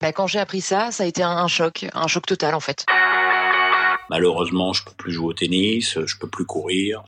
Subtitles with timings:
[0.00, 2.86] Bah, quand j'ai appris ça, ça a été un, choc, un choc total en fait.
[4.08, 7.02] Malheureusement, je peux plus jouer au tennis, je peux plus courir.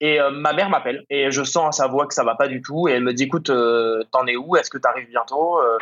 [0.00, 2.48] Et euh, ma mère m'appelle et je sens à sa voix que ça va pas
[2.48, 4.56] du tout et elle me dit écoute, euh, t'en es où?
[4.56, 5.58] Est-ce que t'arrives bientôt?
[5.58, 5.76] Euh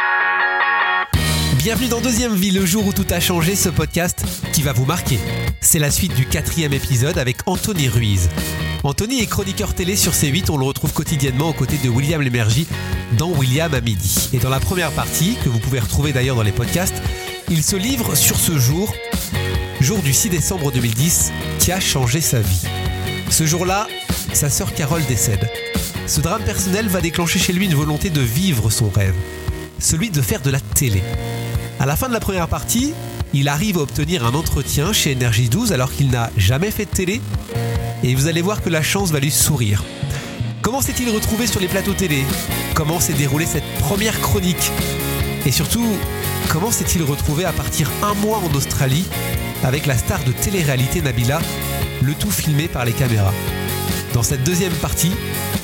[1.58, 4.84] Bienvenue dans Deuxième Vie, le jour où tout a changé, ce podcast qui va vous
[4.84, 5.18] marquer.
[5.60, 8.28] C'est la suite du quatrième épisode avec Anthony Ruiz.
[8.84, 12.68] Anthony est chroniqueur télé sur C8, on le retrouve quotidiennement aux côtés de William Lémergie
[13.16, 14.30] dans William à midi.
[14.32, 17.02] Et dans la première partie, que vous pouvez retrouver d'ailleurs dans les podcasts,
[17.50, 18.94] il se livre sur ce jour,
[19.80, 22.66] jour du 6 décembre 2010, qui a changé sa vie.
[23.30, 23.88] Ce jour-là,
[24.32, 25.50] sa sœur Carole décède.
[26.06, 29.14] Ce drame personnel va déclencher chez lui une volonté de vivre son rêve,
[29.80, 31.02] celui de faire de la télé.
[31.80, 32.94] À la fin de la première partie,
[33.34, 36.90] il arrive à obtenir un entretien chez Energy 12 alors qu'il n'a jamais fait de
[36.90, 37.20] télé.
[38.02, 39.82] Et vous allez voir que la chance va lui sourire.
[40.62, 42.24] Comment s'est-il retrouvé sur les plateaux télé?
[42.74, 44.70] Comment s'est déroulée cette première chronique?
[45.46, 45.86] Et surtout,
[46.48, 49.06] comment s'est-il retrouvé à partir un mois en Australie
[49.62, 51.40] avec la star de télé-réalité Nabila,
[52.02, 53.34] le tout filmé par les caméras?
[54.14, 55.12] Dans cette deuxième partie,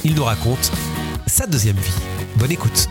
[0.04, 0.72] il nous raconte
[1.26, 2.02] sa deuxième vie.
[2.36, 2.88] Bonne écoute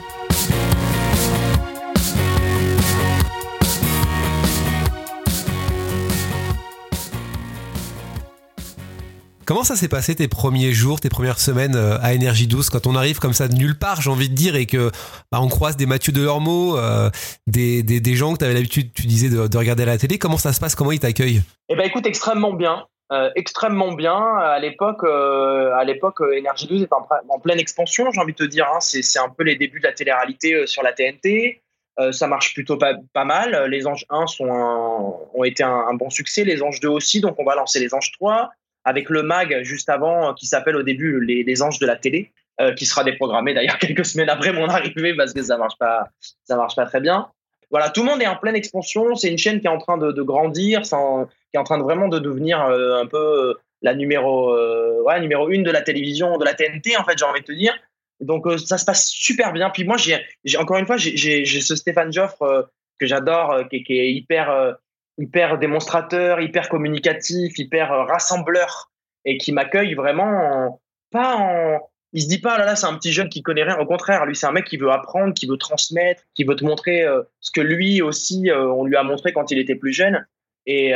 [9.54, 12.88] Comment ça s'est passé tes premiers jours, tes premières semaines euh, à Énergie 12 quand
[12.88, 14.90] on arrive comme ça de nulle part, j'ai envie de dire, et que
[15.32, 17.12] bah, on croise des Mathieu Delormeau, euh,
[17.46, 20.18] des, gens que tu avais l'habitude, tu disais, de, regarder à la télé.
[20.18, 20.74] Comment ça se passe?
[20.74, 21.44] Comment ils t'accueillent?
[21.70, 22.88] Eh ben écoute, extrêmement bien.
[23.12, 24.18] Euh, extrêmement bien.
[24.18, 26.96] À l'époque, à l'époque, Énergie 12 était
[27.30, 28.66] en, pleine expansion, j'ai envie de te dire.
[28.74, 28.80] Hein.
[28.80, 31.62] C'est un peu les débuts de la télé-réalité sur la TNT.
[32.10, 33.68] ça marche plutôt pas, pas, mal.
[33.70, 37.36] Les Anges 1 sont ont été un, un, bon succès, les Anges 2 aussi, donc
[37.38, 38.50] on va lancer les Anges 3
[38.86, 41.96] avec le mag juste avant euh, qui s'appelle au début les, les, anges de la
[41.96, 42.32] télé,
[42.62, 46.10] euh, qui sera déprogrammé d'ailleurs quelques semaines après mon arrivée parce que ça marche pas,
[46.44, 47.28] ça marche pas très bien.
[47.72, 49.16] Voilà, tout le monde est en pleine expansion.
[49.16, 51.84] C'est une chaîne qui est en train de, de grandir, qui est en train de
[51.84, 54.56] vraiment de devenir euh, un peu la numéro,
[55.04, 57.52] ouais, numéro une de la télévision, de la TNT en fait, j'ai envie de te
[57.52, 57.76] dire.
[58.22, 59.70] Donc ça se passe super bien.
[59.72, 64.14] Puis moi, j'ai encore une fois, j'ai ce Stéphane Joffre que j'adore, qui, qui, est
[64.14, 64.78] hyper
[65.18, 68.92] hyper démonstrateur, hyper communicatif, hyper euh, rassembleur
[69.26, 70.82] et qui m'accueille vraiment
[71.12, 71.80] pas en
[72.16, 73.78] il se dit pas là là c'est un petit jeune qui connaît rien.
[73.80, 76.64] Au contraire lui c'est un mec qui veut apprendre qui veut transmettre qui veut te
[76.64, 79.94] montrer euh, ce que lui aussi euh, on lui a montré quand il était plus
[79.94, 80.26] jeune.
[80.66, 80.94] Et,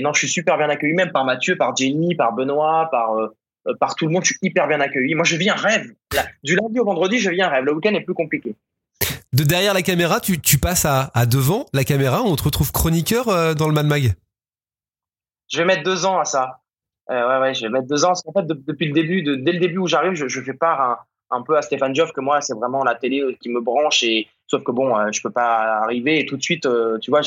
[0.00, 3.16] non je suis super bien accueilli même par Mathieu par Jenny par Benoît par
[3.80, 5.14] par tout le monde je suis hyper bien accueilli.
[5.14, 5.92] Moi je vis un rêve.
[6.44, 7.64] Du lundi au vendredi je vis un rêve.
[7.64, 8.54] Le week-end est plus compliqué
[9.32, 12.72] de derrière la caméra, tu, tu passes à, à, devant la caméra, on te retrouve
[12.72, 14.14] chroniqueur euh, dans le Mad Mag?
[15.50, 16.60] Je vais mettre deux ans à ça.
[17.10, 18.08] Euh, ouais, ouais, je vais mettre deux ans.
[18.08, 20.52] Parce qu'en fait, depuis le début, de, dès le début où j'arrive, je, je, fais
[20.52, 20.98] part un,
[21.38, 24.02] un, peu à Stéphane Joff que moi, c'est vraiment la télé euh, qui me branche.
[24.02, 27.10] Et, sauf que bon, euh, je peux pas arriver et tout de suite, euh, tu
[27.10, 27.20] vois,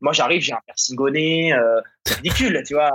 [0.00, 1.54] moi j'arrive, j'ai un persingonné,
[2.04, 2.90] c'est ridicule, tu vois.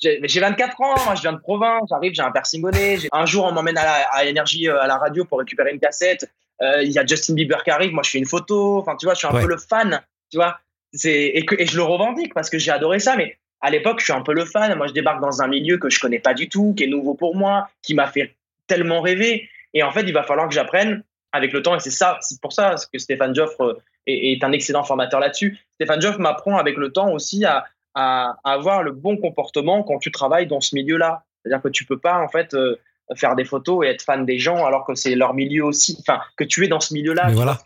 [0.00, 2.98] J'ai 24 ans, moi je viens de province, j'arrive, j'ai un persingonné.
[3.12, 6.30] Un jour, on m'emmène à, à Énergie, à la radio pour récupérer une cassette.
[6.62, 9.06] Euh, il y a Justin Bieber qui arrive, moi je fais une photo, enfin tu
[9.06, 10.58] vois, je suis un peu le fan, tu vois.
[11.04, 14.04] Et, que, et je le revendique parce que j'ai adoré ça, mais à l'époque, je
[14.04, 14.74] suis un peu le fan.
[14.76, 17.14] Moi, je débarque dans un milieu que je connais pas du tout, qui est nouveau
[17.14, 18.34] pour moi, qui m'a fait
[18.66, 19.48] tellement rêver.
[19.74, 21.02] Et en fait, il va falloir que j'apprenne
[21.32, 21.74] avec le temps.
[21.74, 25.58] Et c'est ça, c'est pour ça que Stéphane Joffre est, est un excellent formateur là-dessus.
[25.74, 27.64] Stéphane Joffre m'apprend avec le temps aussi à,
[27.94, 31.24] à, à, avoir le bon comportement quand tu travailles dans ce milieu-là.
[31.42, 32.78] C'est-à-dire que tu peux pas, en fait, euh,
[33.16, 36.20] faire des photos et être fan des gens alors que c'est leur milieu aussi, enfin
[36.36, 37.30] que tu es dans ce milieu-là.
[37.32, 37.58] Voilà,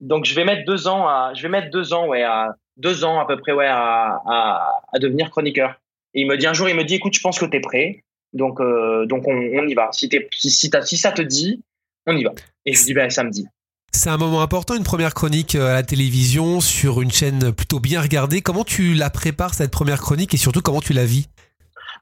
[0.00, 3.04] Donc je vais mettre deux ans à, je vais mettre deux ans ouais à deux
[3.04, 5.74] ans à peu près ouais à, à, à devenir chroniqueur.
[6.14, 7.60] Et il me dit un jour, il me dit écoute, je pense que tu es
[7.60, 8.02] prêt,
[8.32, 9.90] donc euh, donc on, on, y va.
[9.92, 11.62] Si, si, si, si, ça te dit,
[12.06, 12.32] on y va.
[12.64, 13.46] Et je dis ben samedi.
[13.92, 17.80] C'est un moment important, une première chronique euh, à la télévision sur une chaîne plutôt
[17.80, 18.42] bien regardée.
[18.42, 21.28] Comment tu la prépares cette première chronique et surtout comment tu la vis?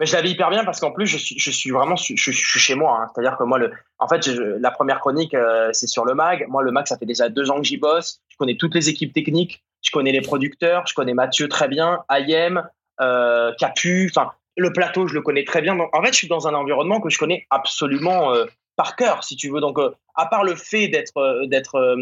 [0.01, 2.15] Mais je la vis hyper bien parce qu'en plus, je suis, je suis vraiment, je,
[2.15, 3.01] suis chez moi.
[3.01, 3.07] Hein.
[3.13, 6.47] C'est-à-dire que moi, le, en fait, la première chronique, euh, c'est sur le mag.
[6.49, 8.21] Moi, le mag, ça fait déjà deux ans que j'y bosse.
[8.29, 9.65] Je connais toutes les équipes techniques.
[9.83, 10.87] Je connais les producteurs.
[10.87, 12.67] Je connais Mathieu très bien, Ayem,
[13.01, 14.11] euh, Capu.
[14.11, 15.77] Enfin, le plateau, je le connais très bien.
[15.77, 18.47] Donc, en fait, je suis dans un environnement que je connais absolument euh,
[18.77, 19.61] par cœur, si tu veux.
[19.61, 19.79] Donc,
[20.15, 21.97] à part le fait d'être, d'être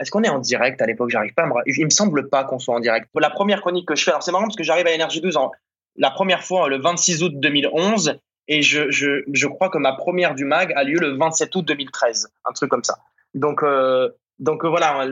[0.00, 0.80] est-ce qu'on est en direct?
[0.82, 1.54] À l'époque J'arrive pas à me.
[1.66, 3.08] Il me semble pas qu'on soit en direct.
[3.14, 5.36] La première chronique que je fais, alors c'est marrant parce que j'arrive à Énergie 12
[5.36, 5.52] en,
[5.96, 8.18] la première fois le 26 août 2011
[8.48, 11.64] et je, je, je, crois que ma première du mag a lieu le 27 août
[11.64, 12.98] 2013, un truc comme ça.
[13.34, 15.06] Donc euh, donc euh, voilà,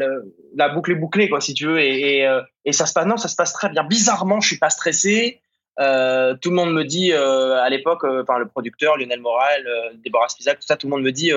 [0.55, 3.17] la boucle est bouclée quoi si tu veux et, euh, et, ça se passe non,
[3.17, 3.85] ça se passe très bien.
[3.85, 5.41] Bizarrement, je suis pas stressé.
[5.81, 9.65] Euh, tout le monde me dit à l'époque, enfin le producteur Lionel Moral,
[10.05, 11.33] Déborah Spizac, tout ça, tout le monde me dit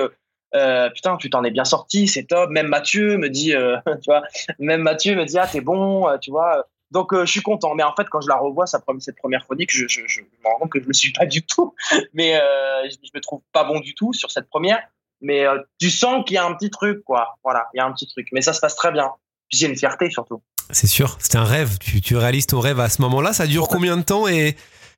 [0.54, 2.50] Euh, putain, tu t'en es bien sorti, c'est top.
[2.50, 4.22] Même Mathieu me dit, euh, tu vois,
[4.58, 6.66] même Mathieu me dit, ah, t'es bon, euh, tu vois.
[6.90, 7.74] Donc, je suis content.
[7.74, 8.84] Mais en fait, quand je la revois, cette
[9.16, 11.42] première chronique, je, je, je me rends compte que je ne me suis pas du
[11.42, 11.74] tout.
[12.14, 12.40] Mais
[12.84, 14.80] je, je me trouve pas bon du tout sur cette première.
[15.20, 15.46] Mais
[15.78, 17.36] tu sens qu'il y a un petit truc, quoi.
[17.42, 18.28] Voilà, il y a un petit truc.
[18.32, 19.10] Mais ça se passe très bien.
[19.48, 20.42] Puis j'ai une fierté surtout.
[20.70, 21.78] C'est sûr, c'était un rêve.
[21.78, 23.32] Tu, tu, réalises ton rêve à ce moment-là.
[23.32, 24.56] Ça dure combien de temps et,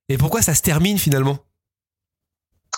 [0.08, 1.38] et pourquoi ça se termine finalement?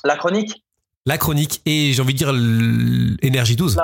[0.04, 0.64] La chronique?
[1.06, 3.78] La chronique et j'ai envie de dire l'énergie 12.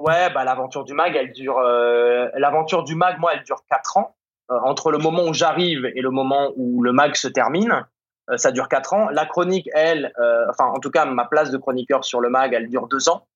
[0.00, 1.58] ouais, bah l'aventure du mag, elle dure.
[1.58, 4.16] Euh, l'aventure du mag, moi, elle dure 4 ans.
[4.50, 7.86] Euh, entre le moment où j'arrive et le moment où le mag se termine,
[8.30, 9.08] euh, ça dure 4 ans.
[9.10, 10.12] La chronique, elle,
[10.48, 13.26] enfin, en tout cas, ma place de chroniqueur sur le mag, elle dure 2 ans.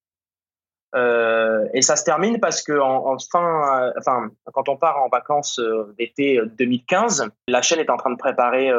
[0.95, 5.09] Euh, et ça se termine parce que en, fin, euh, enfin, quand on part en
[5.09, 8.71] vacances euh, d'été 2015, la chaîne est en train de préparer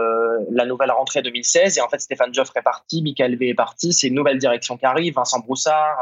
[0.50, 3.92] la nouvelle rentrée 2016 et en fait Stéphane Joffre est parti, Michael V est parti,
[3.92, 5.98] c'est une nouvelle direction qui arrive, Vincent Broussard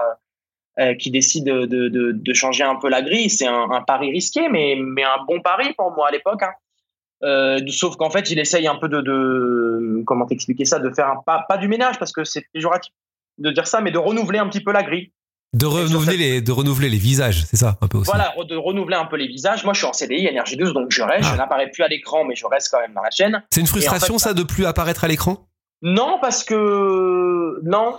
[0.98, 3.28] qui décide de, de, de, changer un peu la grille.
[3.28, 6.42] C'est un, un, pari risqué, mais, mais un bon pari pour moi à l'époque.
[6.42, 7.58] Hein.
[7.68, 11.22] sauf qu'en fait, il essaye un peu de, de comment t'expliquer ça, de faire un,
[11.24, 12.92] pas, pas du ménage parce que c'est péjoratif
[13.38, 15.12] de dire ça, mais de renouveler un petit peu la grille.
[15.54, 18.10] De renouveler, les, de renouveler les visages, c'est ça, un peu aussi.
[18.10, 19.64] Voilà, de renouveler un peu les visages.
[19.64, 21.36] Moi, je suis en CDI, Énergie 12, donc je reste, je ah.
[21.36, 23.42] n'apparais plus à l'écran, mais je reste quand même dans la chaîne.
[23.50, 25.46] C'est une frustration, ça, de plus apparaître à l'écran?
[25.82, 27.60] Non, parce que.
[27.64, 27.98] Non.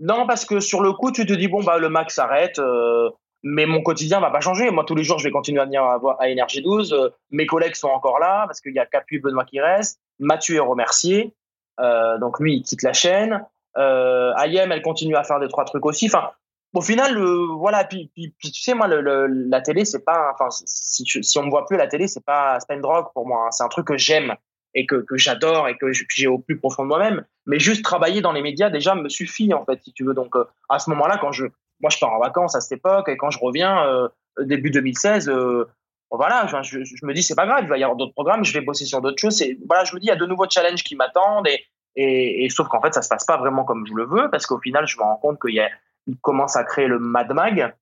[0.00, 3.10] Non, parce que sur le coup, tu te dis, bon, bah, le max s'arrête, euh,
[3.42, 4.70] mais mon quotidien va pas changer.
[4.70, 6.92] Moi, tous les jours, je vais continuer à venir à, à Énergie 12.
[6.92, 10.00] Euh, mes collègues sont encore là, parce qu'il y a Capu Benoît qui reste.
[10.18, 11.34] Mathieu est remercié.
[11.80, 13.44] Euh, donc, lui, il quitte la chaîne.
[13.76, 16.06] Euh, elle continue à faire des trois trucs aussi.
[16.06, 16.30] Enfin,
[16.72, 17.18] au final,
[17.58, 21.42] voilà, puis, puis, tu sais, moi, le, la télé, c'est pas, enfin, si, si on
[21.42, 23.46] me voit plus à la télé, c'est pas, pas une drogue pour moi.
[23.46, 23.50] Hein.
[23.50, 24.34] C'est un truc que j'aime
[24.74, 27.24] et que, que j'adore et que j'ai au plus profond de moi-même.
[27.46, 30.14] Mais juste travailler dans les médias, déjà, me suffit, en fait, si tu veux.
[30.14, 31.46] Donc, euh, à ce moment-là, quand je,
[31.80, 34.08] moi, je pars en vacances à cette époque et quand je reviens, euh,
[34.40, 35.66] début 2016, euh,
[36.10, 38.60] voilà, je, me dis, c'est pas grave, il va y avoir d'autres programmes, je vais
[38.60, 39.42] bosser sur d'autres choses.
[39.66, 41.64] Voilà, je me dis, il y a de nouveaux challenges qui m'attendent et,
[41.96, 44.46] et, et, sauf qu'en fait, ça se passe pas vraiment comme je le veux parce
[44.46, 45.68] qu'au final, je me rends compte qu'il y a,
[46.06, 47.74] il commence à créer le Mad Mag.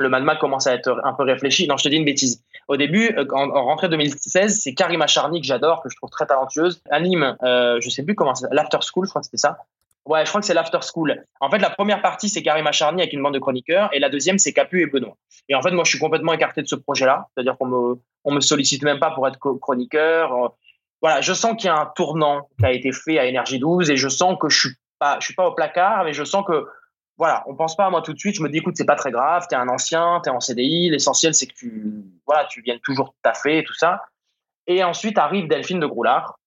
[0.00, 1.68] Le Mad Mag commence à être un peu réfléchi.
[1.68, 2.42] Non, je te dis une bêtise.
[2.68, 6.26] Au début, euh, en, rentrée 2016, c'est Karima Charny que j'adore, que je trouve très
[6.26, 6.82] talentueuse.
[6.90, 9.58] Anime, euh, je sais plus comment l'After School, je crois que c'était ça.
[10.06, 11.24] Ouais, je crois que c'est l'After School.
[11.40, 14.08] En fait, la première partie, c'est Karima Charny avec une bande de chroniqueurs, et la
[14.08, 15.16] deuxième, c'est Capu et Benoît.
[15.48, 17.26] Et en fait, moi, je suis complètement écarté de ce projet-là.
[17.34, 20.54] C'est-à-dire qu'on me, on me sollicite même pas pour être chroniqueur.
[21.02, 23.90] Voilà, je sens qu'il y a un tournant qui a été fait à Énergie 12,
[23.90, 26.44] et je sens que je suis pas, je suis pas au placard, mais je sens
[26.46, 26.66] que
[27.20, 28.36] voilà, on pense pas à moi tout de suite.
[28.36, 30.88] Je me dis, écoute, c'est pas très grave, t'es un ancien, t'es en CDI.
[30.88, 34.00] L'essentiel, c'est que tu, voilà, tu viennes toujours taffer et tout ça.
[34.66, 36.38] Et ensuite arrive Delphine de Groulard,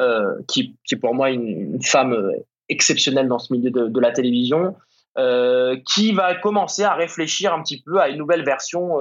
[0.00, 2.32] euh, qui, qui est pour moi une, femme euh,
[2.70, 4.74] exceptionnelle dans ce milieu de, la télévision,
[5.18, 8.96] euh, qui va commencer à réfléchir un petit peu à une nouvelle version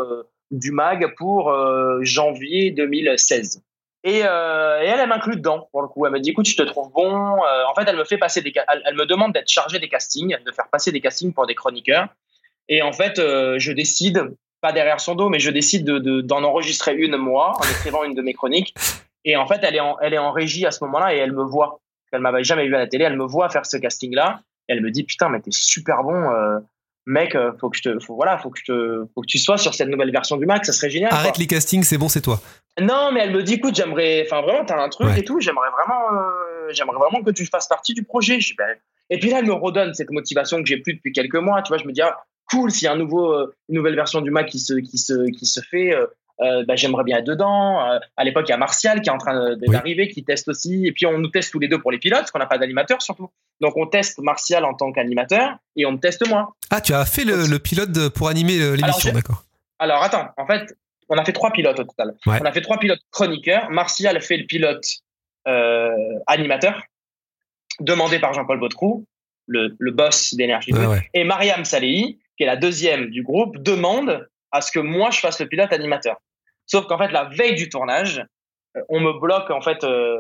[0.52, 1.56] du mag pour
[2.02, 3.64] janvier 2016.
[4.06, 6.06] Euh, et, elle, elle m'inclut dedans, pour le coup.
[6.06, 7.14] Elle me dit, écoute, je te trouve bon.
[7.14, 8.54] Euh, en fait, elle me fait passer des,
[8.86, 12.08] elle, me demande d'être chargée des castings, de faire passer des castings pour des chroniqueurs.
[12.68, 16.96] Et en fait, euh, je décide, pas derrière son dos, mais je décide d'en enregistrer
[16.96, 18.74] une moi, en écrivant une de mes chroniques.
[19.24, 21.34] Et en fait, elle est en, elle est en régie à ce moment-là et elle
[21.34, 21.80] me voit.
[22.12, 23.06] Elle m'avait jamais vu à la télé.
[23.06, 24.42] Elle me voit faire ce casting-là.
[24.68, 26.62] Elle me dit, putain, mais t'es super bon
[27.12, 29.58] mec, faut que je te, faut, voilà, faut que je te, faut que tu sois
[29.58, 31.14] sur cette nouvelle version du Mac, ça serait génial.
[31.14, 32.40] Arrête les castings, c'est bon, c'est toi.
[32.80, 35.70] Non, mais elle me dit, écoute, j'aimerais, enfin vraiment, t'as un truc et tout, j'aimerais
[35.70, 38.40] vraiment, euh, j'aimerais vraiment que tu fasses partie du projet.
[38.58, 38.78] Ben,
[39.10, 41.62] et puis là, elle me redonne cette motivation que j'ai plus depuis quelques mois.
[41.62, 42.18] Tu vois, je me dis, ah,
[42.50, 44.98] cool, s'il y a un nouveau, euh, une nouvelle version du Mac qui se, qui
[44.98, 45.94] se, qui se fait.
[45.94, 46.08] Euh,
[46.40, 47.80] ben, j'aimerais bien être dedans.
[47.80, 50.86] à l'époque, il y a Martial qui est en train d'arriver, qui teste aussi.
[50.88, 52.58] Et puis, on nous teste tous les deux pour les pilotes, parce qu'on n'a pas
[52.58, 53.30] d'animateur surtout.
[53.60, 56.56] Donc, on teste Martial en tant qu'animateur et on me teste moi.
[56.70, 59.44] Ah, tu as fait le, le pilote pour animer l'émission, d'accord.
[59.80, 60.76] Alors, attends, en fait,
[61.12, 62.16] on a fait trois pilotes au total.
[62.26, 63.70] On a fait trois pilotes chroniqueurs.
[63.70, 64.86] Martial fait le pilote
[65.48, 65.92] euh,
[66.26, 66.82] animateur,
[67.80, 69.06] demandé par Jean-Paul Baudroux,
[69.48, 70.72] le, boss d'énergie.
[71.14, 75.20] Et Mariam Salehi, qui est la deuxième du groupe, demande à ce que moi je
[75.20, 76.18] fasse le pilote animateur.
[76.66, 78.26] Sauf qu'en fait, la veille du tournage,
[78.78, 79.84] euh, on me bloque en fait.
[79.84, 80.18] Euh,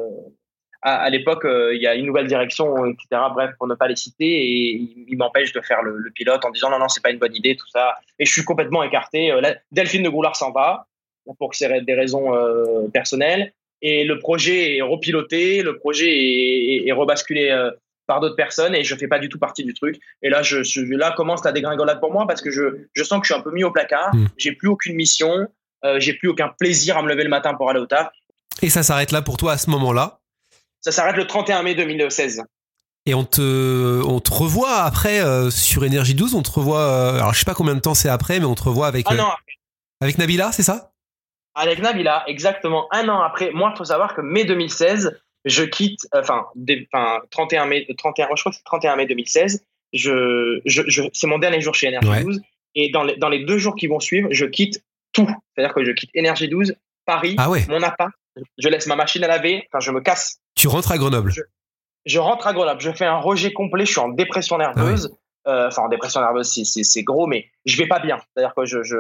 [0.83, 3.21] à, l'époque, il y a une nouvelle direction, etc.
[3.35, 6.71] Bref, pour ne pas les citer, et il, m'empêche de faire le, pilote en disant
[6.71, 7.97] non, non, c'est pas une bonne idée, tout ça.
[8.17, 9.31] Et je suis complètement écarté.
[9.71, 10.88] Delphine de Goulard s'en va
[11.38, 13.53] pour des raisons euh, personnelles.
[13.81, 17.71] Et le projet est repiloté, le projet est, rebasculé euh,
[18.08, 20.00] par d'autres personnes et je fais pas du tout partie du truc.
[20.22, 20.58] Et là, je,
[20.96, 23.43] là commence la dégringolade pour moi parce que je, je sens que je suis un
[23.43, 24.13] peu mis au placard.
[24.13, 24.27] Hmm.
[24.38, 25.48] J'ai plus aucune mission,
[25.86, 28.10] euh, j'ai plus aucun plaisir à me lever le matin pour aller au taf.
[28.62, 30.20] Et ça s'arrête là pour toi à ce moment-là?
[30.81, 32.43] Ça s'arrête le 31 mai 2016.
[33.08, 37.15] Et on te, on te revoit après euh, sur Énergie 12, on te revoit, euh,
[37.15, 39.17] alors je sais pas combien de temps c'est après, mais on te revoit avec, Un
[39.17, 39.53] euh, an après.
[40.01, 40.91] avec Nabila, c'est ça?
[41.55, 43.51] Avec Nabila, exactement un an après.
[43.51, 48.27] Moi, il faut savoir que mai 2016, je quitte, enfin, des- enfin 31 mai, 31,
[48.36, 49.65] je crois que c'est 31 mai 2016.
[49.93, 52.24] Je, je, je- c'est mon dernier jour chez Énergie Ouais.
[52.24, 52.41] 12.
[52.75, 54.81] Et dans les, dans les deux jours qui vont suivre, je quitte
[55.12, 55.27] tout.
[55.55, 58.12] C'est-à-dire que je quitte Énergie 12, Paris, Ah ouais, mon appart.
[58.57, 59.67] Je laisse ma machine à laver.
[59.67, 60.39] Enfin, je me casse.
[60.55, 61.33] tu rentres à Grenoble.
[62.05, 62.79] Je rentre à Grenoble.
[62.81, 63.86] Je fais un rejet complet.
[63.86, 65.13] Je suis en dépression nerveuse.
[65.48, 68.19] Euh, Enfin, en dépression nerveuse, c'est- c'est c'est gros, mais je vais pas bien.
[68.19, 68.95] C'est-à-dire que je, je,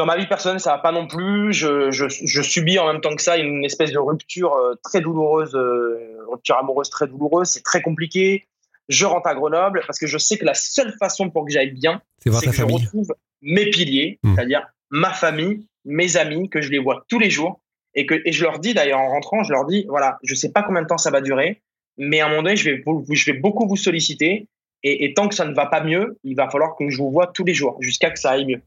[0.00, 1.52] dans ma vie personnelle, ça va pas non plus.
[1.52, 5.00] Je, je, je subis en même temps que ça une espèce de rupture euh, très
[5.02, 7.48] douloureuse, euh, rupture amoureuse très douloureuse.
[7.48, 8.46] C'est très compliqué.
[8.88, 11.72] Je rentre à Grenoble parce que je sais que la seule façon pour que j'aille
[11.72, 12.00] bien,
[12.40, 14.34] C'est que je retrouve mes piliers, Hmm.
[14.34, 17.60] c'est-à-dire ma famille, mes amis, que je les vois tous les jours.
[17.94, 20.50] Et, que, et je leur dis d'ailleurs en rentrant, je leur dis voilà, je sais
[20.52, 21.60] pas combien de temps ça va durer,
[21.98, 24.46] mais à un moment donné, je vais, vous- je vais beaucoup vous solliciter.
[24.82, 27.10] Et, et tant que ça ne va pas mieux, il va falloir que je vous
[27.10, 28.62] vois tous les jours jusqu'à que ça aille mieux.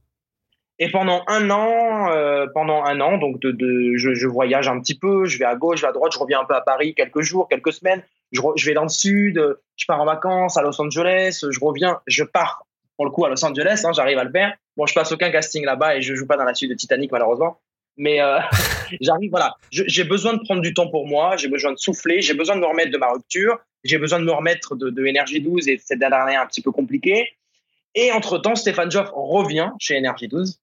[0.79, 4.79] Et pendant un an, euh, pendant un an, donc de, de, je, je voyage un
[4.79, 6.61] petit peu, je vais à gauche, je vais à droite, je reviens un peu à
[6.61, 8.01] Paris quelques jours, quelques semaines.
[8.31, 11.59] Je, je vais dans le sud, euh, je pars en vacances à Los Angeles, je
[11.59, 12.65] reviens, je pars
[12.95, 14.55] pour le coup à Los Angeles, hein, j'arrive à le faire.
[14.75, 17.11] Bon, je passe aucun casting là-bas et je joue pas dans la suite de Titanic
[17.11, 17.59] malheureusement.
[17.97, 18.39] Mais euh,
[19.01, 19.55] j'arrive, voilà.
[19.69, 22.61] J'ai besoin de prendre du temps pour moi, j'ai besoin de souffler, j'ai besoin de
[22.61, 25.77] me remettre de ma rupture, j'ai besoin de me remettre de, de Énergie 12 et
[25.77, 27.29] cette dernière année un petit peu compliquée.
[27.95, 30.59] Et entre-temps, Stéphane Joff revient chez Énergie 12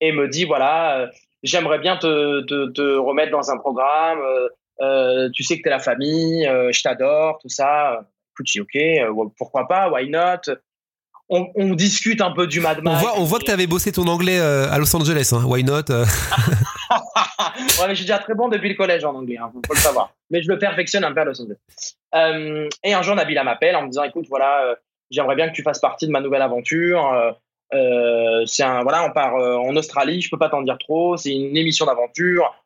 [0.00, 1.06] et me dit voilà, euh,
[1.42, 4.20] j'aimerais bien te, te, te remettre dans un programme.
[4.20, 4.48] euh,
[4.80, 8.06] euh, tu sais que tu es la famille, je t'adore, tout ça.
[8.32, 10.52] Écoute, ok, pourquoi pas, why not?
[11.28, 13.02] On, on discute un peu du Mad On Max.
[13.02, 15.44] voit, on voit que tu avais bossé ton anglais à Los Angeles, hein.
[15.44, 19.50] why not ouais, mais je suis déjà très bon depuis le collège en anglais, hein,
[19.52, 20.14] faut, faut le savoir.
[20.30, 21.56] Mais je le perfectionne un peu à Los Angeles.
[22.14, 24.74] Euh, et un jour, Nabila m'appelle en me disant, écoute, voilà, euh,
[25.10, 27.36] j'aimerais bien que tu fasses partie de ma nouvelle aventure.
[27.74, 31.16] Euh, c'est un, voilà, on part euh, en Australie, je peux pas t'en dire trop.
[31.16, 32.64] C'est une émission d'aventure.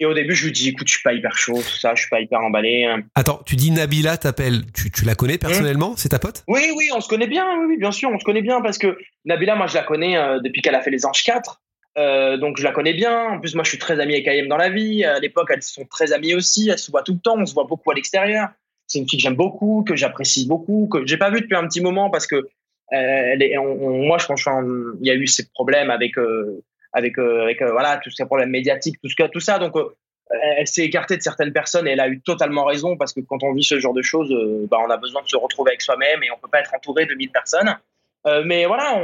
[0.00, 2.00] Et au début, je lui dis, écoute, je suis pas hyper chaud, tout ça, je
[2.00, 2.92] suis pas hyper emballé.
[3.14, 6.42] Attends, tu dis Nabila t'appelles, tu, tu la connais personnellement C'est ta pote?
[6.48, 8.98] Oui, oui, on se connaît bien, oui, bien sûr, on se connaît bien parce que
[9.24, 11.60] Nabila, moi, je la connais euh, depuis qu'elle a fait les Anges 4.
[11.96, 13.28] Euh, donc, je la connais bien.
[13.28, 15.04] En plus, moi, je suis très ami avec Ayem dans la vie.
[15.04, 16.68] À l'époque, elles sont très amies aussi.
[16.68, 17.36] Elles se voient tout le temps.
[17.38, 18.48] On se voit beaucoup à l'extérieur.
[18.86, 21.66] C'est une fille que j'aime beaucoup, que j'apprécie beaucoup, que j'ai pas vue depuis un
[21.66, 22.46] petit moment parce que
[22.92, 26.62] on- moi, je pense qu'il y a eu ces problèmes avec, euh,
[26.92, 29.58] avec, euh, euh, voilà, tous ces problèmes médiatiques, tout, ce tout ça.
[29.58, 29.88] Donc, euh,
[30.30, 33.42] elle s'est écartée de certaines personnes et elle a eu totalement raison parce que quand
[33.42, 35.82] on vit ce genre de choses, euh, bah, on a besoin de se retrouver avec
[35.82, 37.76] soi-même et on peut pas être entouré de mille personnes.
[38.26, 39.02] Euh, mais voilà,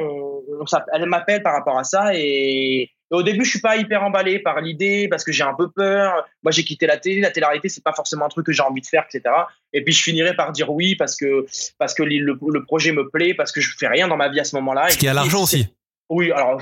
[0.95, 4.39] elle m'appelle par rapport à ça et, et au début, je suis pas hyper emballé
[4.39, 6.27] par l'idée parce que j'ai un peu peur.
[6.43, 7.21] Moi, j'ai quitté la télé.
[7.21, 9.35] La télé-réalité, c'est pas forcément un truc que j'ai envie de faire, etc.
[9.73, 11.47] Et puis, je finirai par dire oui parce que
[11.79, 14.41] parce que le, le projet me plaît, parce que je fais rien dans ma vie
[14.41, 14.89] à ce moment-là.
[14.89, 15.67] Qu'il y a l'argent aussi.
[16.09, 16.61] oui, alors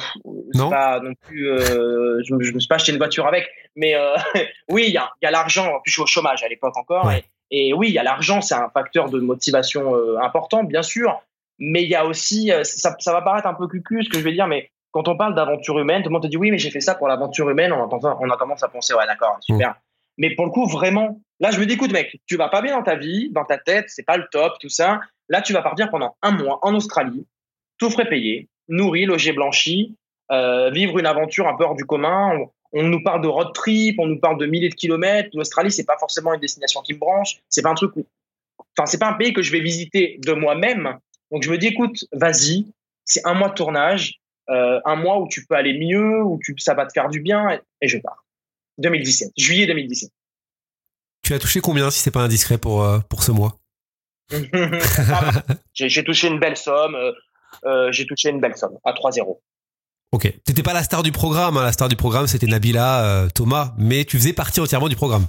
[0.54, 1.48] Non pas non plus.
[1.50, 4.14] euh, je, me- je me suis pas acheté une voiture avec, mais euh,
[4.68, 5.66] oui, il y a, il y a l'argent.
[5.66, 7.24] En plus, je suis au chômage à l'époque encore, Ouais.
[7.50, 10.82] et, et oui, il y a l'argent, c'est un facteur de motivation euh, important, bien
[10.82, 11.20] sûr.
[11.58, 14.22] Mais il y a aussi, ça, ça va paraître un peu cucu ce que je
[14.22, 16.58] vais dire, mais quand on parle d'aventure humaine, tout le monde te dit oui, mais
[16.58, 17.72] j'ai fait ça pour l'aventure humaine.
[17.72, 19.76] On, entend, on a tendance à penser ouais, d'accord, super.
[20.16, 22.76] Mais pour le coup, vraiment, là, je me dis, écoute, mec, tu vas pas bien
[22.76, 25.00] dans ta vie, dans ta tête, c'est pas le top, tout ça.
[25.28, 27.26] Là, tu vas partir pendant un mois en Australie,
[27.78, 29.96] tout frais payé, nourri, logé, blanchi,
[30.32, 32.36] euh, vivre une aventure un peu hors du commun.
[32.36, 35.30] On, on nous parle de road trip, on nous parle de milliers de kilomètres.
[35.34, 37.38] L'Australie, c'est pas forcément une destination qui me branche.
[37.48, 38.06] C'est pas un truc où,
[38.76, 40.98] enfin, c'est pas un pays que je vais visiter de moi-même.
[41.30, 42.66] Donc, je me dis, écoute, vas-y,
[43.04, 46.54] c'est un mois de tournage, euh, un mois où tu peux aller mieux, où tu,
[46.58, 48.24] ça va te faire du bien, et, et je pars.
[48.78, 50.10] 2017, juillet 2017.
[51.22, 53.58] Tu as touché combien si c'est pas indiscret pour, euh, pour ce mois?
[55.74, 56.96] J'ai touché une belle somme.
[57.64, 59.38] euh, j'ai touché une belle somme à 3-0.
[60.12, 60.32] Ok.
[60.44, 61.62] T'étais pas la star du programme, hein.
[61.64, 65.26] la star du programme c'était Nabila, Thomas, mais tu faisais partie entièrement du programme.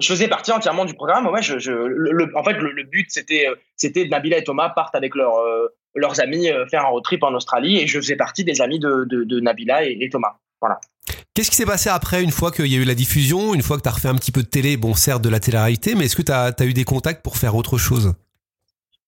[0.00, 1.26] Je faisais partie entièrement du programme.
[1.28, 4.96] Ouais, je, je, le, en fait, le, le but, c'était, c'était Nabila et Thomas partent
[4.96, 8.16] avec leurs, euh, leurs amis euh, faire un road trip en Australie et je faisais
[8.16, 10.36] partie des amis de, de, de Nabila et, et Thomas.
[10.60, 10.80] Voilà.
[11.34, 13.76] Qu'est-ce qui s'est passé après, une fois qu'il y a eu la diffusion, une fois
[13.76, 16.16] que t'as refait un petit peu de télé, bon certes de la télé-réalité, mais est-ce
[16.16, 18.14] que t'as as eu des contacts pour faire autre chose?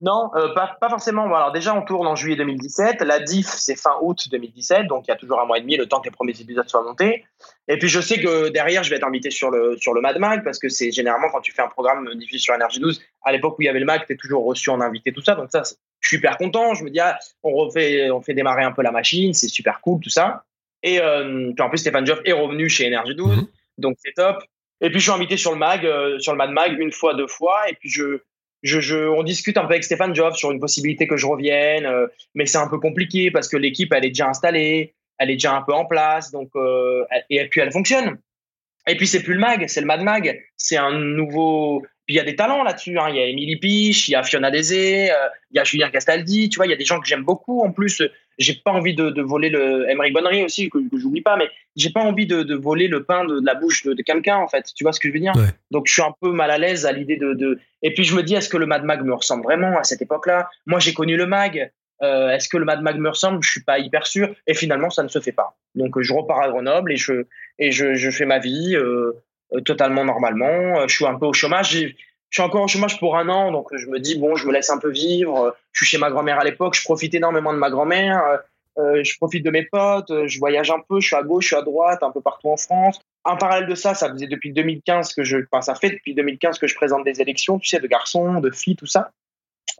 [0.02, 1.26] Non, euh, pas, pas forcément.
[1.26, 3.00] Bon, alors déjà, on tourne en juillet 2017.
[3.00, 5.76] La diff, c'est fin août 2017, donc il y a toujours un mois et demi,
[5.76, 7.24] le temps que les premiers épisodes soient montés.
[7.66, 10.18] Et puis je sais que derrière, je vais être invité sur le sur le Mad
[10.18, 13.32] Mag parce que c'est généralement quand tu fais un programme diffusé sur Énergie 12, à
[13.32, 15.34] l'époque où il y avait le Mag, t'es toujours reçu en invité, tout ça.
[15.34, 15.62] Donc ça,
[16.06, 16.74] je suis hyper content.
[16.74, 19.80] Je me dis, ah, on refait, on fait démarrer un peu la machine, c'est super
[19.80, 20.44] cool, tout ça.
[20.84, 23.46] Et euh, puis en plus, Stéphane Joff est revenu chez Énergie 12, Mhm.
[23.78, 24.42] donc c'est top.
[24.80, 27.14] Et puis je suis invité sur le Mag, euh, sur le Mad Mag, une fois,
[27.14, 27.68] deux fois.
[27.68, 28.20] Et puis je
[28.62, 31.86] je, je, on discute un peu avec Stéphane Job sur une possibilité que je revienne,
[31.86, 35.34] euh, mais c'est un peu compliqué parce que l'équipe, elle est déjà installée, elle est
[35.34, 38.18] déjà un peu en place, donc euh, et puis elle fonctionne.
[38.88, 41.84] Et puis c'est plus le mag, c'est le Mad Mag, c'est un nouveau.
[42.06, 42.98] Puis il y a des talents là-dessus.
[42.98, 43.08] Hein.
[43.10, 45.14] Il y a Émilie Piche, il y a Fiona Désé, euh,
[45.50, 46.48] il y a Julien Castaldi.
[46.48, 47.62] Tu vois, il y a des gens que j'aime beaucoup.
[47.62, 48.00] En plus,
[48.38, 51.48] j'ai pas envie de, de voler le Emery Bonnery aussi que, que j'oublie pas, mais
[51.74, 54.48] j'ai pas envie de, de, voler le pain de, de la bouche de, quelqu'un en
[54.48, 54.66] fait.
[54.74, 55.34] Tu vois ce que je veux dire?
[55.34, 55.50] Ouais.
[55.70, 57.58] Donc je suis un peu mal à l'aise à l'idée de, de.
[57.82, 60.02] Et puis je me dis, est-ce que le Mad Mag me ressemble vraiment à cette
[60.02, 60.48] époque-là?
[60.66, 61.70] Moi, j'ai connu le Mag.
[62.02, 63.42] Euh, est-ce que le Mad Mag me ressemble?
[63.42, 64.34] Je suis pas hyper sûr.
[64.46, 65.56] Et finalement, ça ne se fait pas.
[65.74, 67.26] Donc je repars à Grenoble et je
[67.58, 69.12] et je, je fais ma vie euh, euh,
[69.64, 70.80] totalement normalement.
[70.80, 71.72] Euh, Je suis un peu au chômage.
[71.72, 71.88] Je
[72.30, 74.70] suis encore au chômage pour un an, donc je me dis bon, je me laisse
[74.70, 75.56] un peu vivre.
[75.72, 76.74] Je suis chez ma grand-mère à l'époque.
[76.74, 78.40] Je profite énormément de ma grand-mère.
[78.78, 80.10] Euh, je profite de mes potes.
[80.10, 81.00] euh, Je voyage un peu.
[81.00, 83.00] Je suis à gauche, je suis à droite, un peu partout en France.
[83.24, 86.58] En parallèle de ça, ça faisait depuis 2015 que je, enfin, ça fait depuis 2015
[86.58, 89.10] que je présente des élections, tu sais, de garçons, de filles, tout ça,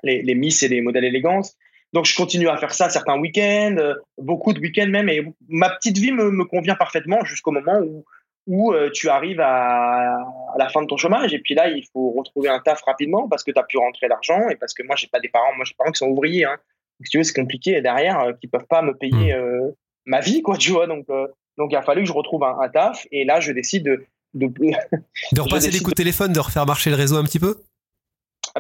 [0.02, 1.56] les, Miss et les modèles élégance.
[1.92, 5.70] Donc je continue à faire ça certains week-ends, euh, beaucoup de week-ends même, et ma
[5.70, 8.04] petite vie me convient parfaitement jusqu'au moment où
[8.46, 10.16] où euh, tu arrives à,
[10.56, 11.34] à la fin de ton chômage.
[11.34, 14.08] Et puis là il faut retrouver un taf rapidement parce que tu as pu rentrer
[14.08, 16.08] l'argent et parce que moi j'ai pas des parents, moi j'ai des parents qui sont
[16.08, 16.56] ouvriers, hein.
[16.98, 17.76] Donc, si tu veux c'est compliqué.
[17.76, 19.70] Et derrière euh, qui peuvent pas me payer euh,
[20.04, 20.86] ma vie quoi, tu vois.
[20.86, 21.26] Donc euh,
[21.58, 23.06] donc il a fallu que je retrouve un, un taf.
[23.12, 24.46] Et là je décide de, de
[25.32, 27.56] De repasser des décide coups de téléphone, de refaire marcher le réseau un petit peu?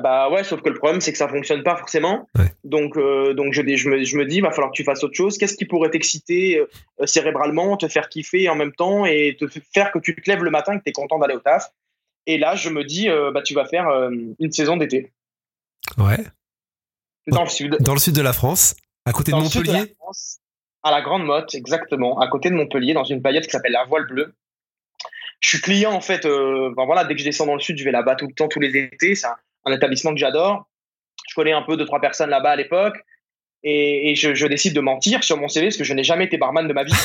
[0.02, 2.28] Bah ouais, sauf que le problème c'est que ça fonctionne pas forcément.
[2.38, 2.52] Ouais.
[2.64, 5.14] Donc euh, donc je, je me je me dis va falloir que tu fasses autre
[5.14, 5.38] chose.
[5.38, 9.92] Qu'est-ce qui pourrait t'exciter euh, cérébralement, te faire kiffer en même temps et te faire
[9.92, 11.70] que tu te lèves le matin et que tu es content d'aller au taf?
[12.26, 15.12] Et là, je me dis euh, bah tu vas faire euh, une saison d'été
[15.96, 16.18] Ouais.
[17.28, 17.76] dans le sud.
[17.80, 18.76] Dans le sud de la France,
[19.06, 19.88] à côté Dans de le sud de Montpellier?
[19.88, 20.38] la France,
[20.82, 23.84] à la Grande Motte, exactement, à côté de Montpellier, dans une paillette qui s'appelle la
[23.84, 24.34] Voile Bleue.
[25.40, 26.26] Je suis client en fait.
[26.26, 28.32] euh, ben voilà, dès que je descends dans le sud, je vais là-bas tout le
[28.34, 29.14] temps, tous les étés.
[29.14, 29.36] C'est un,
[29.66, 30.66] un établissement que j'adore.
[31.28, 32.96] Je connais un peu deux trois personnes là-bas à l'époque,
[33.62, 36.24] et, et je, je décide de mentir sur mon CV parce que je n'ai jamais
[36.24, 36.92] été barman de ma vie.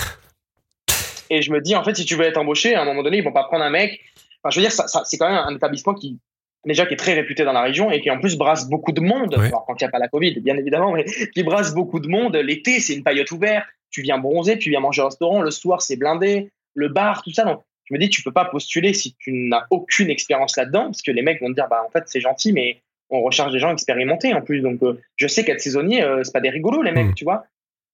[1.30, 3.18] Et je me dis en fait, si tu veux être embauché, à un moment donné,
[3.20, 4.02] ils vont pas prendre un mec.
[4.44, 6.20] Enfin, je veux dire, ça, ça- c'est quand même un établissement qui
[6.66, 9.00] déjà qui est très réputé dans la région et qui en plus brasse beaucoup de
[9.02, 9.36] monde.
[9.38, 9.48] Ouais.
[9.48, 12.08] Alors quand il n'y a pas la Covid, bien évidemment, mais qui brasse beaucoup de
[12.10, 12.36] monde.
[12.36, 13.66] L'été, c'est une paillote ouverte.
[13.92, 15.42] Tu viens bronzer, tu viens manger au restaurant.
[15.42, 16.52] Le soir, c'est blindé.
[16.76, 17.46] Le bar, tout ça.
[17.46, 21.02] Donc, je me dis, tu peux pas postuler si tu n'as aucune expérience là-dedans, parce
[21.02, 23.60] que les mecs vont te dire, bah en fait, c'est gentil, mais on recherche des
[23.60, 24.62] gens expérimentés en plus.
[24.62, 27.16] Donc, euh, je sais qu'être saisonnier, euh, c'est pas des rigolos les mecs, Mm.
[27.16, 27.44] tu vois.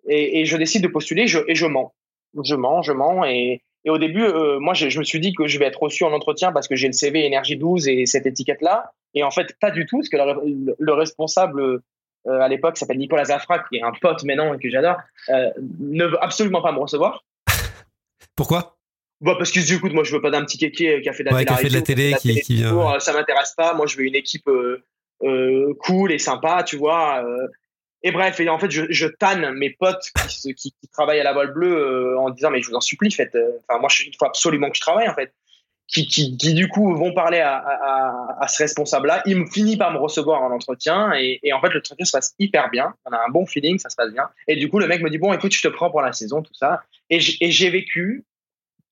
[0.07, 1.93] Et, et je décide de postuler, je, et je mens,
[2.43, 3.25] je mens, je mens.
[3.25, 5.81] Et, et au début, euh, moi, je, je me suis dit que je vais être
[5.81, 8.91] reçu en entretien parce que j'ai le CV Énergie 12 et cette étiquette-là.
[9.15, 11.79] Et en fait, pas du tout, parce que le, le responsable euh,
[12.25, 14.97] à l'époque s'appelle Nicolas Zafra, qui est un pote maintenant et que j'adore,
[15.29, 17.23] ne veut absolument pas me recevoir.
[18.35, 18.76] Pourquoi?
[19.21, 21.13] Bah parce qu'il se dit, écoute, moi, je veux pas d'un petit kéké qui a
[21.13, 22.95] fait de la Ouais, qui a fait de la télé, qui- qui vient, ouais.
[22.95, 23.73] euh, Ça m'intéresse pas.
[23.73, 24.83] Moi, je veux une équipe euh,
[25.23, 27.23] euh, cool et sympa, tu vois.
[27.25, 27.47] euh.
[28.03, 31.19] et bref, et en fait, je, je tanne mes potes qui, se- qui, qui travaillent
[31.19, 33.33] à la voile bleue euh, en disant, mais je vous en supplie, faites.
[33.35, 35.33] euh, Enfin, moi, je- il faut absolument que je travaille, en fait.
[35.89, 39.23] Qui, qui, qui du coup vont parler à, à, à- ce responsable-là.
[39.25, 42.35] Il me finit par me recevoir en entretien et, et en fait l'entretien se passe
[42.39, 42.93] hyper bien.
[43.05, 44.27] On a un bon feeling, ça se passe bien.
[44.49, 46.41] Et du coup le mec me dit bon écoute je te prends pour la saison
[46.41, 46.81] tout ça.
[47.09, 48.25] Et j'ai vécu,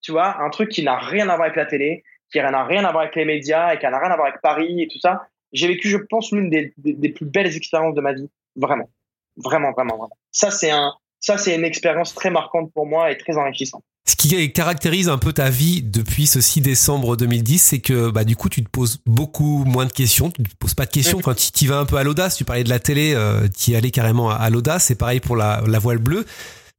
[0.06, 2.86] tu vois, un truc qui n'a rien à voir avec la télé, qui n'a rien
[2.86, 5.00] à voir avec les médias et qui n'a rien à voir avec Paris et tout
[5.00, 5.24] ça.
[5.52, 8.88] J'ai vécu je pense l'une des, des, des plus belles expériences de ma vie, vraiment,
[9.36, 10.18] vraiment, vraiment, vraiment.
[10.32, 13.84] Ça c'est un, ça c'est une expérience très marquante pour moi et très enrichissante.
[14.08, 18.26] Ce qui caractérise un peu ta vie depuis ce 6 décembre 2010, c'est que bah
[18.26, 21.18] du coup tu te poses beaucoup moins de questions, tu te poses pas de questions,
[21.18, 23.72] enfin tu y vas un peu à l'audace, tu parlais de la télé, euh, tu
[23.72, 26.28] y allais carrément à, à l'audace, c'est pareil pour la, la voile bleue.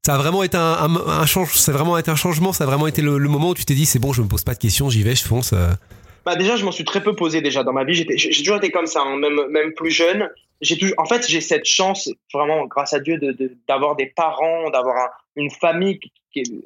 [0.06, 3.74] Ça a vraiment été un, changement, ça a vraiment été le, moment où tu t'es
[3.74, 5.52] dit c'est bon, je me pose pas de questions, j'y vais, je fonce.
[5.52, 5.70] euh.
[6.24, 8.06] Bah déjà, je m'en suis très peu posé déjà dans ma vie.
[8.16, 10.28] J'ai toujours été comme ça, hein, même même plus jeune.
[10.60, 14.06] J'ai toujours, en fait, j'ai cette chance, vraiment, grâce à Dieu, de, de- d'avoir des
[14.06, 15.98] parents, d'avoir un- une famille,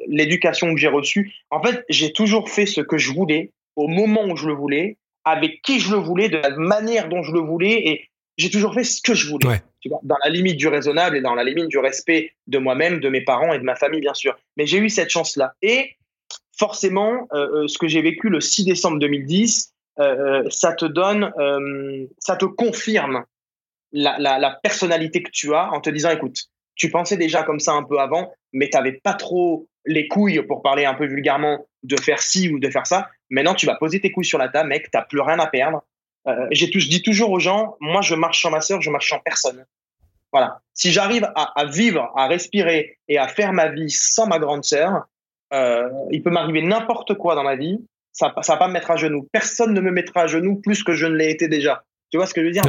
[0.06, 1.32] l'éducation que j'ai reçue.
[1.48, 4.98] En fait, j'ai toujours fait ce que je voulais, au moment où je le voulais,
[5.24, 8.09] avec qui je le voulais, de la manière dont je le voulais, et
[8.40, 9.46] j'ai toujours fait ce que je voulais.
[9.46, 9.62] Ouais.
[9.80, 13.00] Tu vois, dans la limite du raisonnable et dans la limite du respect de moi-même,
[13.00, 14.36] de mes parents et de ma famille, bien sûr.
[14.56, 15.54] Mais j'ai eu cette chance-là.
[15.62, 15.96] Et
[16.56, 20.84] forcément, euh, euh, ce que j'ai vécu le 6 décembre 2010, euh, euh, ça te
[20.84, 23.24] donne, euh, ça te confirme
[23.92, 26.36] la, la, la personnalité que tu as en te disant, écoute,
[26.74, 30.42] tu pensais déjà comme ça un peu avant, mais tu n'avais pas trop les couilles,
[30.42, 33.08] pour parler un peu vulgairement, de faire ci ou de faire ça.
[33.30, 35.46] Maintenant, tu vas poser tes couilles sur la table, mec, tu n'as plus rien à
[35.46, 35.82] perdre.
[36.28, 38.90] Euh, j'ai tout, je dis toujours aux gens, moi, je marche sans ma sœur, je
[38.90, 39.64] marche sans personne.
[40.32, 40.60] Voilà.
[40.74, 44.64] Si j'arrive à, à vivre, à respirer et à faire ma vie sans ma grande
[44.64, 45.06] sœur,
[45.52, 47.78] euh, il peut m'arriver n'importe quoi dans ma vie,
[48.12, 49.28] ça, ça va pas me mettre à genoux.
[49.32, 51.84] Personne ne me mettra à genoux plus que je ne l'ai été déjà.
[52.10, 52.62] Tu vois ce que je veux dire?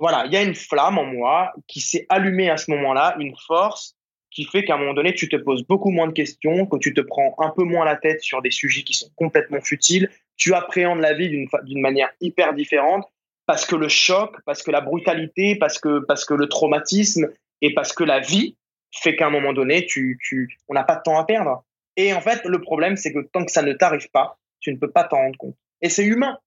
[0.00, 3.34] Voilà, il y a une flamme en moi qui s'est allumée à ce moment-là, une
[3.46, 3.96] force
[4.30, 6.94] qui fait qu'à un moment donné, tu te poses beaucoup moins de questions, que tu
[6.94, 10.54] te prends un peu moins la tête sur des sujets qui sont complètement futiles, tu
[10.54, 13.10] appréhendes la vie d'une manière hyper différente
[13.46, 17.30] parce que le choc, parce que la brutalité, parce que, parce que le traumatisme
[17.62, 18.56] et parce que la vie
[18.92, 21.64] fait qu'à un moment donné, tu, tu, on n'a pas de temps à perdre.
[21.96, 24.78] Et en fait, le problème, c'est que tant que ça ne t'arrive pas, tu ne
[24.78, 25.56] peux pas t'en rendre compte.
[25.80, 26.38] Et c'est humain.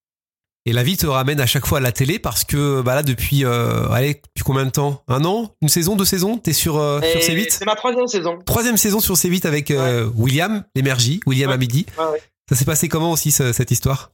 [0.67, 3.01] Et la vie te ramène à chaque fois à la télé parce que bah là
[3.01, 5.01] depuis euh, allez depuis combien de temps?
[5.07, 5.55] Un an?
[5.61, 5.95] Une saison?
[5.95, 6.37] Deux saisons?
[6.37, 8.37] T'es sur euh, sur C8 C'est ma troisième saison.
[8.45, 11.87] Troisième saison sur C8 avec euh, William Lémergie, William à midi.
[12.47, 14.11] Ça s'est passé comment aussi cette histoire?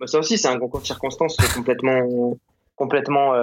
[0.00, 2.34] Bah, Ça aussi c'est un concours de circonstances complètement
[2.76, 3.34] complètement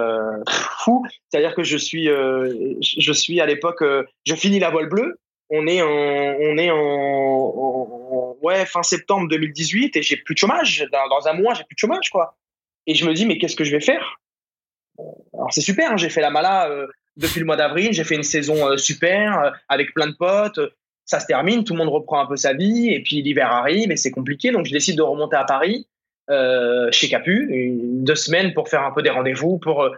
[0.78, 1.06] fou.
[1.30, 3.84] C'est-à-dire que je suis je suis à l'époque
[4.24, 5.16] je finis la voile bleue.
[5.54, 10.86] On est en on est en, ouais fin septembre 2018 et j'ai plus de chômage.
[10.90, 12.36] Dans, un mois j'ai plus de chômage quoi.
[12.86, 14.18] Et je me dis mais qu'est-ce que je vais faire?
[15.34, 15.92] Alors c'est super.
[15.92, 16.68] Hein, j'ai fait la mala
[17.16, 17.92] depuis le mois d'avril.
[17.92, 20.58] J'ai fait une saison super avec plein de potes
[21.04, 23.90] ça se termine, tout le monde reprend un peu sa vie, et puis l'hiver arrive
[23.90, 24.50] et c'est compliqué.
[24.50, 25.86] Donc je décide de remonter à Paris,
[26.30, 27.48] euh, chez Capu,
[28.02, 29.90] deux semaines pour faire un peu des rendez-vous, pour, euh,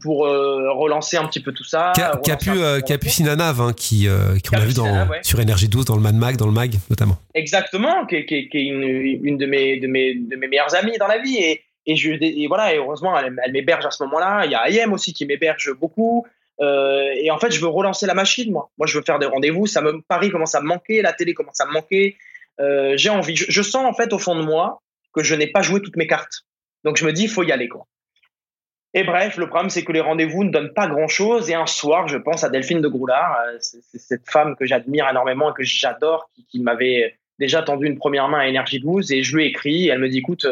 [0.00, 1.92] pour euh, relancer un petit peu tout ça.
[2.24, 4.08] Capu, Sinanav, hein, qui,
[4.42, 6.74] qui on a vu dans, sur Énergie 12, dans le Mad Mag, dans le Mag
[6.90, 7.16] notamment.
[7.34, 10.98] Exactement, qui, qui, qui est une, une de, mes, de, mes, de mes meilleures amies
[10.98, 11.36] dans la vie.
[11.36, 14.46] Et, et, je, et voilà, et heureusement, elle, elle m'héberge à ce moment-là.
[14.46, 16.26] Il y a Ayem aussi qui m'héberge beaucoup.
[16.60, 18.70] Euh, et en fait, je veux relancer la machine, moi.
[18.78, 19.66] Moi, je veux faire des rendez-vous.
[19.66, 22.16] Ça me Paris commence à me manquer, la télé commence à me manquer.
[22.60, 23.34] Euh, j'ai envie.
[23.36, 24.80] Je, sens en fait au fond de moi
[25.12, 26.44] que je n'ai pas joué toutes mes cartes.
[26.84, 27.86] Donc je me dis, il faut y aller, quoi.
[28.96, 31.50] Et bref, le problème, c'est que les rendez-vous ne donnent pas grand-chose.
[31.50, 35.50] Et un soir, je pense à Delphine de Groulard, euh, cette femme que j'admire énormément
[35.50, 39.10] et que j'adore, qui, m'avait déjà tendu une première main à Énergie 12.
[39.10, 39.88] Et je lui ai écrit.
[39.88, 40.46] Elle me dit, écoute,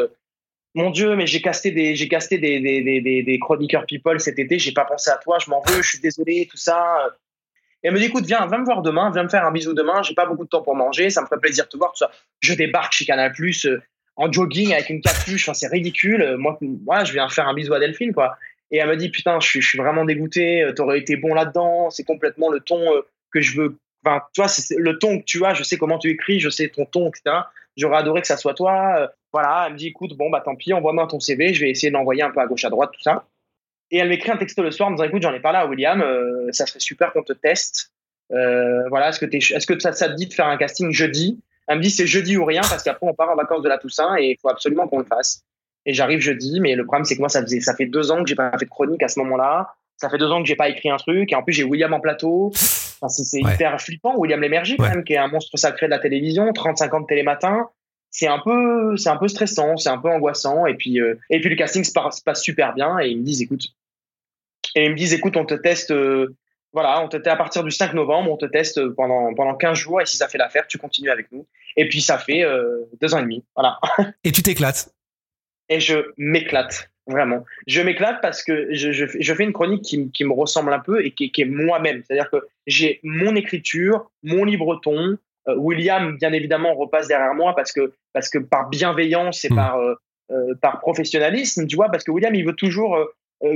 [0.75, 4.39] mon Dieu, mais j'ai casté des, j'ai casté des, des, des, des, chroniqueurs people cet
[4.39, 6.97] été, j'ai pas pensé à toi, je m'en veux, je suis désolé, tout ça.
[7.83, 9.73] Et elle me dit, écoute, viens, viens me voir demain, viens me faire un bisou
[9.73, 11.91] demain, j'ai pas beaucoup de temps pour manger, ça me ferait plaisir de te voir,
[11.91, 12.11] tout ça.
[12.39, 13.81] Je débarque chez Canal Plus euh,
[14.15, 16.35] en jogging avec une capuche, enfin, c'est ridicule.
[16.37, 18.37] Moi, moi, je viens faire un bisou à Delphine, quoi.
[18.71, 22.03] Et elle me dit, putain, je suis, vraiment dégoûté, euh, t'aurais été bon là-dedans, c'est
[22.03, 23.77] complètement le ton euh, que je veux.
[24.05, 26.49] Enfin, tu vois, c'est le ton que tu as, je sais comment tu écris, je
[26.49, 27.37] sais ton ton, etc.
[27.77, 29.11] J'aurais adoré que ça soit toi.
[29.31, 31.91] Voilà, elle me dit écoute, bon, bah tant pis, envoie-moi ton CV, je vais essayer
[31.91, 33.25] d'envoyer un peu à gauche, à droite, tout ça.
[33.91, 35.67] Et elle m'écrit un texto le soir en me disant écoute, j'en ai parlé à
[35.67, 37.91] William, euh, ça serait super qu'on te teste.
[38.31, 41.77] Euh, voilà, est-ce que, est-ce que ça, te dit de faire un casting jeudi Elle
[41.77, 44.15] me dit c'est jeudi ou rien parce qu'après on part en vacances de la Toussaint
[44.17, 45.43] et il faut absolument qu'on le fasse.
[45.85, 48.23] Et j'arrive jeudi, mais le problème c'est que moi ça faisait ça fait deux ans
[48.23, 49.73] que j'ai pas fait de chronique à ce moment-là.
[49.97, 51.93] Ça fait deux ans que j'ai pas écrit un truc et en plus j'ai William
[51.93, 52.51] en plateau.
[52.53, 54.15] c'est, hyper flippant.
[54.17, 57.69] William Lémergie quand même qui est un monstre sacré de la télévision, 30-50 de télématin
[58.13, 61.41] c'est un peu c'est un peu stressant c'est un peu angoissant et puis euh, et
[61.41, 63.65] puis le casting se passe, super bien et ils me disent écoute
[64.75, 66.35] et ils me disent écoute on te teste euh,
[66.73, 69.77] voilà on te teste à partir du 5 novembre on te teste pendant pendant 15
[69.77, 71.47] jours et si ça fait l'affaire tu continues avec nous.
[71.77, 73.79] Et puis ça fait euh, deux ans et demi voilà.
[74.23, 74.93] Et tu t'éclates.
[75.69, 77.45] Et je m'éclate vraiment.
[77.67, 80.79] Je m'éclate parce que je, je, je, fais une chronique qui, qui me ressemble un
[80.79, 82.03] peu et qui, qui est moi-même.
[82.05, 87.07] C'est à dire que j'ai mon écriture mon libre ton euh, William, bien évidemment, repasse
[87.07, 89.55] derrière moi parce que, parce que par bienveillance et hmm.
[89.55, 89.95] par, euh,
[90.31, 92.97] euh, par professionnalisme, tu vois, parce que William, il veut toujours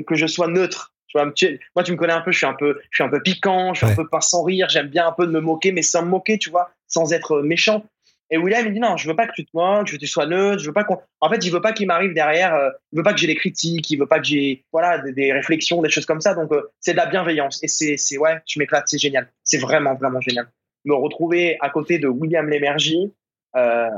[0.06, 0.94] que je sois neutre.
[1.36, 3.22] Tu moi, tu me connais un peu, je suis un peu, je suis un peu
[3.22, 5.72] piquant, je suis un peu pas sans rire, j'aime bien un peu de me moquer,
[5.72, 7.84] mais sans me moquer, tu vois, sans être méchant.
[8.30, 10.04] Et William, il dit non, je veux pas que tu te moques, je veux que
[10.04, 11.00] tu sois neutre, je veux pas qu'on.
[11.22, 13.36] En fait, il veut pas qu'il m'arrive derrière, euh, il veut pas que j'ai des
[13.36, 16.34] critiques, il veut pas que j'ai, voilà, des, réflexions, des choses comme ça.
[16.34, 16.52] Donc,
[16.82, 17.64] c'est de la bienveillance.
[17.64, 19.32] Et c'est, ouais, tu m'éclates, c'est génial.
[19.44, 20.50] C'est vraiment, vraiment génial
[20.88, 23.14] me retrouver à côté de William Lémergie,
[23.56, 23.90] euh,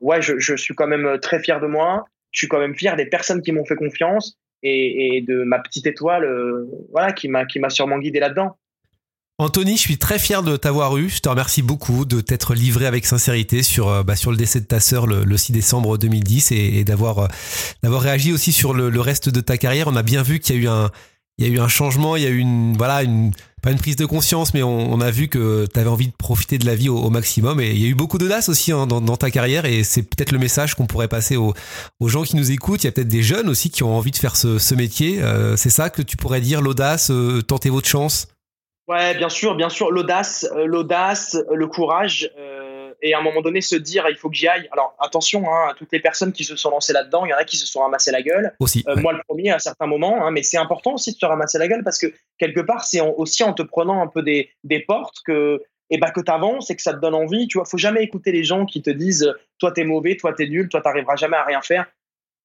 [0.00, 2.06] ouais, je, je, suis quand même très fier de moi.
[2.30, 5.86] Je suis quand même fier des personnes qui m'ont fait confiance et, de ma petite
[5.86, 8.56] étoile, euh, voilà, qui m'a sûrement guidé là-dedans.
[9.40, 11.08] Anthony, je suis très fier de t'avoir eu.
[11.08, 14.60] Je te remercie beaucoup de t'être livré avec sincérité sur, euh, bah, sur le décès
[14.60, 17.26] de ta sœur le, le 6 décembre 2010 et, et d'avoir euh,
[17.84, 19.86] d'avoir réagi aussi sur le, reste de ta carrière.
[19.86, 20.90] On a bien vu qu'il y a eu un
[21.38, 23.78] il y a eu un changement, il y a eu une voilà une pas une
[23.78, 26.74] prise de conscience, mais on, a vu que tu avais envie de profiter de la
[26.74, 27.60] vie au, maximum.
[27.60, 29.64] Et il y a eu beaucoup d'audace aussi hein, dans, ta carrière.
[29.64, 31.54] Et c'est peut-être le message qu'on pourrait passer aux,
[32.06, 32.84] gens qui nous écoutent.
[32.84, 35.20] Il y a peut-être des jeunes aussi qui ont envie de faire ce, métier.
[35.22, 38.28] Euh, c'est ça que tu pourrais dire, l'audace, euh, tenter votre chance?
[38.86, 39.90] Ouais, bien sûr, bien sûr.
[39.90, 42.30] L'audace, euh, l'audace, le courage
[43.02, 44.68] et à un moment donné se dire il faut que j'y aille.
[44.72, 47.36] Alors attention, hein, à toutes les personnes qui se sont lancées là-dedans, il y en
[47.36, 48.54] a qui se sont ramassées la gueule.
[48.60, 51.26] Aussi, euh, Moi le premier à certains moments, hein, mais c'est important aussi de se
[51.26, 54.50] ramasser la gueule parce que quelque part c'est aussi en te prenant un peu des,
[54.64, 57.48] des portes que et bah que t'avances et que ça te donne envie.
[57.48, 60.46] Tu vois, faut jamais écouter les gens qui te disent toi t'es mauvais, toi t'es
[60.46, 61.86] nul, toi t'arriveras jamais à rien faire.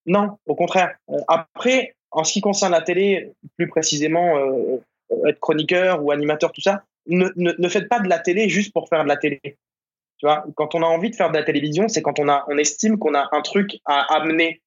[0.05, 0.95] Non, au contraire.
[1.09, 6.51] Euh, après, en ce qui concerne la télé, plus précisément euh, être chroniqueur ou animateur,
[6.51, 9.17] tout ça, ne, ne, ne, faites pas de la télé juste pour faire de la
[9.17, 9.41] télé.
[10.23, 12.45] Tu vois, quand on a envie de faire de la télévision, c'est quand on, a,
[12.47, 14.61] on estime qu'on a un truc à amener,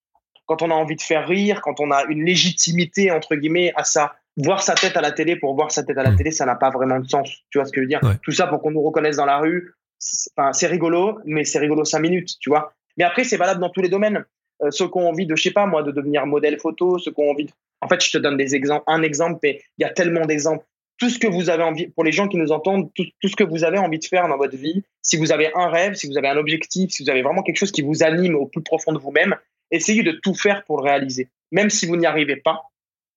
[0.44, 3.82] quand on a envie de faire rire, quand on a une légitimité, entre guillemets, à
[3.82, 4.16] ça.
[4.36, 6.56] Voir sa tête à la télé pour voir sa tête à la télé, ça n'a
[6.56, 7.30] pas vraiment de sens.
[7.48, 8.00] Tu vois ce que je veux dire?
[8.22, 12.00] Tout ça pour qu'on nous reconnaisse dans la rue, c'est rigolo, mais c'est rigolo cinq
[12.00, 12.74] minutes, tu vois.
[12.98, 14.26] Mais après, c'est valable dans tous les domaines.
[14.62, 17.12] Euh, ceux qui ont envie de, je sais pas moi, de devenir modèle photo, ceux
[17.12, 17.50] qui ont envie de...
[17.80, 20.66] En fait, je te donne des exemples, un exemple, mais il y a tellement d'exemples
[20.98, 23.44] tout ce que vous avez envie, pour les gens qui nous entendent, tout, ce que
[23.44, 26.16] vous avez envie de faire dans votre vie, si vous avez un rêve, si vous
[26.16, 28.92] avez un objectif, si vous avez vraiment quelque chose qui vous anime au plus profond
[28.92, 29.36] de vous-même,
[29.70, 31.28] essayez de tout faire pour le réaliser.
[31.52, 32.62] Même si vous n'y arrivez pas,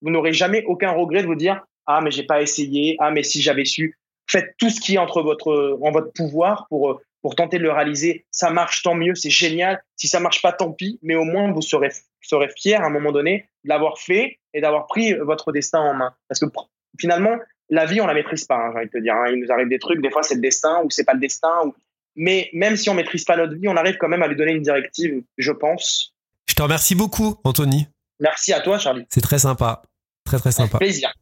[0.02, 3.24] vous n'aurez jamais aucun regret de vous dire ah mais j'ai pas essayé, ah mais
[3.24, 3.98] si j'avais su.
[4.28, 7.72] Faites tout ce qui est entre votre en votre pouvoir pour pour tenter de le
[7.72, 8.26] réaliser.
[8.32, 9.84] Ça marche, tant mieux, c'est génial.
[9.96, 11.00] Si ça marche pas, tant pis.
[11.02, 11.89] Mais au moins vous serez
[12.22, 15.96] serez fier à un moment donné de l'avoir fait et d'avoir pris votre destin en
[15.96, 16.13] main.
[16.28, 16.46] Parce que
[17.00, 17.36] finalement,
[17.70, 19.14] la vie, on la maîtrise pas, hein, j'ai envie de te dire.
[19.14, 19.32] Hein.
[19.32, 21.54] Il nous arrive des trucs, des fois c'est le destin ou c'est pas le destin.
[21.66, 21.74] Ou...
[22.16, 24.54] Mais même si on maîtrise pas notre vie, on arrive quand même à lui donner
[24.54, 26.14] une directive, je pense.
[26.48, 27.88] Je te remercie beaucoup, Anthony.
[28.20, 29.06] Merci à toi, Charlie.
[29.10, 29.84] C'est très sympa.
[30.26, 30.78] Très très sympa.
[30.78, 31.14] Avec plaisir.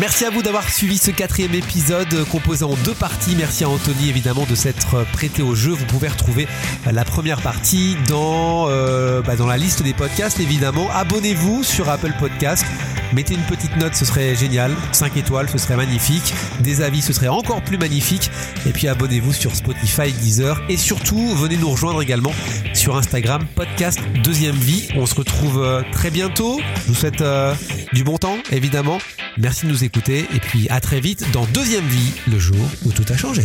[0.00, 3.34] Merci à vous d'avoir suivi ce quatrième épisode composé en deux parties.
[3.36, 5.72] Merci à Anthony évidemment de s'être prêté au jeu.
[5.72, 6.46] Vous pouvez retrouver
[6.88, 10.88] la première partie dans, euh, bah, dans la liste des podcasts évidemment.
[10.92, 12.64] Abonnez-vous sur Apple Podcast.
[13.12, 14.70] Mettez une petite note, ce serait génial.
[14.92, 16.32] 5 étoiles, ce serait magnifique.
[16.60, 18.30] Des avis, ce serait encore plus magnifique.
[18.66, 20.62] Et puis abonnez-vous sur Spotify, Deezer.
[20.68, 22.32] Et surtout, venez nous rejoindre également
[22.72, 24.90] sur Instagram, podcast Deuxième Vie.
[24.94, 26.60] On se retrouve euh, très bientôt.
[26.82, 27.52] Je vous souhaite euh,
[27.92, 28.98] du bon temps, évidemment.
[29.38, 30.26] Merci de nous écouter.
[30.34, 33.42] Et puis à très vite dans Deuxième Vie, le jour où tout a changé.